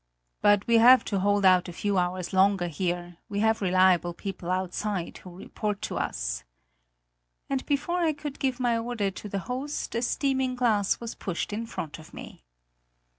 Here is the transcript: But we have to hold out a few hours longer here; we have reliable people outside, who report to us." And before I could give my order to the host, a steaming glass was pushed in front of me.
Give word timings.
But 0.41 0.65
we 0.65 0.77
have 0.79 1.05
to 1.05 1.19
hold 1.19 1.45
out 1.45 1.69
a 1.69 1.73
few 1.73 1.99
hours 1.99 2.33
longer 2.33 2.65
here; 2.67 3.17
we 3.29 3.41
have 3.41 3.61
reliable 3.61 4.15
people 4.15 4.49
outside, 4.49 5.19
who 5.19 5.29
report 5.37 5.79
to 5.83 5.97
us." 5.99 6.43
And 7.51 7.63
before 7.67 7.99
I 7.99 8.13
could 8.13 8.39
give 8.39 8.59
my 8.59 8.79
order 8.79 9.11
to 9.11 9.29
the 9.29 9.37
host, 9.45 9.93
a 9.93 10.01
steaming 10.01 10.55
glass 10.55 10.99
was 10.99 11.13
pushed 11.13 11.53
in 11.53 11.67
front 11.67 11.99
of 11.99 12.15
me. 12.15 12.43